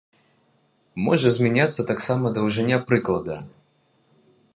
[1.07, 3.37] Можа змяняцца таксама даўжыня прыклада.